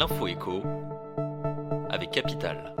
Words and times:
l'info 0.00 0.28
écho 0.28 0.62
avec 1.90 2.10
Capital. 2.10 2.74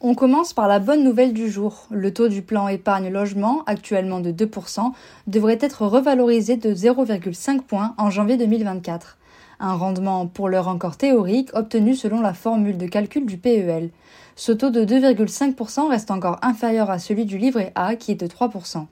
On 0.00 0.16
commence 0.16 0.52
par 0.52 0.66
la 0.66 0.80
bonne 0.80 1.04
nouvelle 1.04 1.32
du 1.32 1.48
jour. 1.48 1.86
Le 1.92 2.12
taux 2.12 2.26
du 2.26 2.42
plan 2.42 2.66
épargne 2.66 3.10
logement, 3.10 3.62
actuellement 3.66 4.18
de 4.18 4.32
2%, 4.32 4.90
devrait 5.28 5.58
être 5.60 5.86
revalorisé 5.86 6.56
de 6.56 6.74
0,5 6.74 7.60
points 7.60 7.94
en 7.98 8.10
janvier 8.10 8.36
2024. 8.36 9.16
Un 9.60 9.74
rendement 9.74 10.26
pour 10.26 10.48
l'heure 10.48 10.66
encore 10.66 10.96
théorique 10.96 11.50
obtenu 11.54 11.94
selon 11.94 12.20
la 12.20 12.34
formule 12.34 12.78
de 12.78 12.86
calcul 12.88 13.26
du 13.26 13.38
PEL. 13.38 13.90
Ce 14.34 14.50
taux 14.50 14.70
de 14.70 14.84
2,5% 14.84 15.88
reste 15.88 16.10
encore 16.10 16.40
inférieur 16.42 16.90
à 16.90 16.98
celui 16.98 17.26
du 17.26 17.38
livret 17.38 17.70
A 17.76 17.94
qui 17.94 18.10
est 18.10 18.16
de 18.16 18.26
3%. 18.26 18.86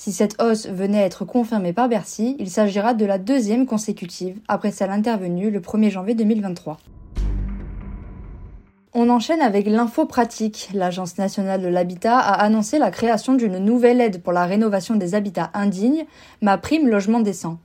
Si 0.00 0.12
cette 0.12 0.40
hausse 0.40 0.68
venait 0.68 1.02
à 1.02 1.06
être 1.06 1.24
confirmée 1.24 1.72
par 1.72 1.88
Bercy, 1.88 2.36
il 2.38 2.48
s'agira 2.50 2.94
de 2.94 3.04
la 3.04 3.18
deuxième 3.18 3.66
consécutive 3.66 4.38
après 4.46 4.70
celle 4.70 4.90
intervenue 4.90 5.50
le 5.50 5.58
1er 5.58 5.90
janvier 5.90 6.14
2023. 6.14 6.78
On 8.94 9.10
enchaîne 9.10 9.40
avec 9.40 9.66
l'info 9.66 10.06
pratique. 10.06 10.68
L'Agence 10.72 11.18
nationale 11.18 11.62
de 11.62 11.66
l'habitat 11.66 12.16
a 12.16 12.34
annoncé 12.34 12.78
la 12.78 12.92
création 12.92 13.34
d'une 13.34 13.58
nouvelle 13.58 14.00
aide 14.00 14.22
pour 14.22 14.32
la 14.32 14.46
rénovation 14.46 14.94
des 14.94 15.16
habitats 15.16 15.50
indignes, 15.52 16.04
ma 16.42 16.58
prime 16.58 16.86
logement 16.86 17.18
décent. 17.18 17.58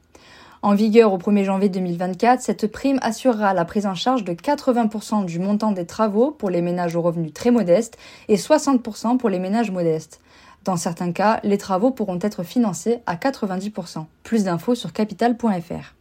En 0.63 0.73
vigueur 0.73 1.13
au 1.13 1.19
1er 1.19 1.43
janvier 1.43 1.69
2024, 1.69 2.41
cette 2.41 2.65
prime 2.65 2.97
assurera 3.03 3.53
la 3.53 3.63
prise 3.63 3.85
en 3.85 3.93
charge 3.93 4.23
de 4.23 4.33
80% 4.33 5.25
du 5.25 5.37
montant 5.37 5.71
des 5.71 5.85
travaux 5.85 6.31
pour 6.31 6.49
les 6.49 6.63
ménages 6.63 6.95
aux 6.95 7.01
revenus 7.03 7.33
très 7.33 7.51
modestes 7.51 7.99
et 8.27 8.37
60% 8.37 9.17
pour 9.17 9.29
les 9.29 9.39
ménages 9.39 9.69
modestes. 9.69 10.19
Dans 10.63 10.77
certains 10.77 11.11
cas, 11.11 11.39
les 11.43 11.57
travaux 11.57 11.91
pourront 11.91 12.19
être 12.21 12.43
financés 12.43 12.99
à 13.05 13.15
90%. 13.15 14.05
Plus 14.23 14.45
d'infos 14.45 14.75
sur 14.75 14.93
capital.fr. 14.93 15.95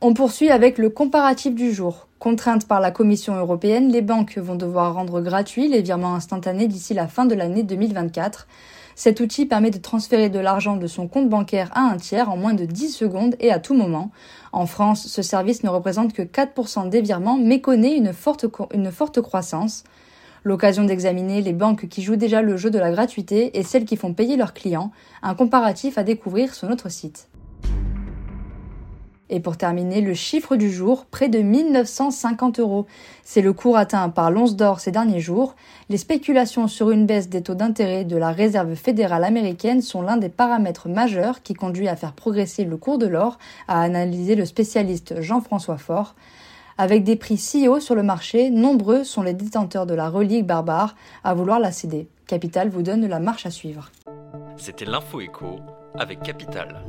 On 0.00 0.14
poursuit 0.14 0.50
avec 0.50 0.78
le 0.78 0.90
comparatif 0.90 1.54
du 1.54 1.72
jour. 1.72 2.08
Contraintes 2.18 2.66
par 2.66 2.80
la 2.80 2.90
Commission 2.90 3.34
européenne, 3.34 3.90
les 3.90 4.00
banques 4.00 4.38
vont 4.38 4.54
devoir 4.54 4.94
rendre 4.94 5.20
gratuits 5.20 5.68
les 5.68 5.82
virements 5.82 6.14
instantanés 6.14 6.68
d'ici 6.68 6.94
la 6.94 7.06
fin 7.06 7.26
de 7.26 7.34
l'année 7.34 7.64
2024. 7.64 8.46
Cet 8.94 9.20
outil 9.20 9.44
permet 9.44 9.70
de 9.70 9.78
transférer 9.78 10.28
de 10.28 10.38
l'argent 10.38 10.76
de 10.76 10.86
son 10.86 11.06
compte 11.06 11.28
bancaire 11.28 11.70
à 11.74 11.82
un 11.82 11.96
tiers 11.98 12.30
en 12.30 12.36
moins 12.36 12.54
de 12.54 12.64
10 12.64 12.90
secondes 12.90 13.36
et 13.40 13.52
à 13.52 13.58
tout 13.58 13.74
moment. 13.74 14.10
En 14.52 14.66
France, 14.66 15.06
ce 15.06 15.22
service 15.22 15.62
ne 15.64 15.68
représente 15.68 16.12
que 16.12 16.22
4% 16.22 16.88
des 16.88 17.02
virements 17.02 17.36
mais 17.36 17.60
connaît 17.60 17.96
une 17.96 18.12
forte, 18.12 18.46
une 18.72 18.90
forte 18.90 19.20
croissance. 19.20 19.84
L'occasion 20.44 20.84
d'examiner 20.84 21.42
les 21.42 21.52
banques 21.52 21.88
qui 21.88 22.02
jouent 22.02 22.16
déjà 22.16 22.42
le 22.42 22.56
jeu 22.56 22.70
de 22.70 22.78
la 22.78 22.90
gratuité 22.90 23.58
et 23.58 23.62
celles 23.62 23.84
qui 23.84 23.96
font 23.96 24.14
payer 24.14 24.36
leurs 24.36 24.54
clients, 24.54 24.92
un 25.22 25.34
comparatif 25.34 25.98
à 25.98 26.02
découvrir 26.02 26.54
sur 26.54 26.68
notre 26.68 26.90
site. 26.90 27.28
Et 29.30 29.40
pour 29.40 29.58
terminer, 29.58 30.00
le 30.00 30.14
chiffre 30.14 30.56
du 30.56 30.72
jour, 30.72 31.04
près 31.04 31.28
de 31.28 31.40
1950 31.40 32.60
euros. 32.60 32.86
C'est 33.24 33.42
le 33.42 33.52
cours 33.52 33.76
atteint 33.76 34.08
par 34.08 34.30
l'once 34.30 34.56
d'or 34.56 34.80
ces 34.80 34.90
derniers 34.90 35.20
jours. 35.20 35.54
Les 35.90 35.98
spéculations 35.98 36.66
sur 36.66 36.90
une 36.90 37.04
baisse 37.04 37.28
des 37.28 37.42
taux 37.42 37.54
d'intérêt 37.54 38.04
de 38.04 38.16
la 38.16 38.32
Réserve 38.32 38.74
fédérale 38.74 39.24
américaine 39.24 39.82
sont 39.82 40.00
l'un 40.00 40.16
des 40.16 40.30
paramètres 40.30 40.88
majeurs 40.88 41.42
qui 41.42 41.52
conduit 41.52 41.88
à 41.88 41.96
faire 41.96 42.14
progresser 42.14 42.64
le 42.64 42.78
cours 42.78 42.96
de 42.96 43.06
l'or, 43.06 43.38
a 43.68 43.82
analysé 43.82 44.34
le 44.34 44.46
spécialiste 44.46 45.20
Jean-François 45.20 45.78
Faure. 45.78 46.14
Avec 46.80 47.02
des 47.02 47.16
prix 47.16 47.36
si 47.36 47.66
hauts 47.66 47.80
sur 47.80 47.96
le 47.96 48.04
marché, 48.04 48.50
nombreux 48.50 49.02
sont 49.02 49.22
les 49.22 49.34
détenteurs 49.34 49.84
de 49.84 49.94
la 49.94 50.08
relique 50.08 50.46
barbare 50.46 50.94
à 51.24 51.34
vouloir 51.34 51.58
la 51.58 51.72
céder. 51.72 52.06
Capital 52.28 52.68
vous 52.68 52.82
donne 52.82 53.04
la 53.04 53.18
marche 53.18 53.46
à 53.46 53.50
suivre. 53.50 53.90
C'était 54.56 54.84
l'info 54.84 55.20
écho 55.20 55.58
avec 55.96 56.22
Capital. 56.22 56.84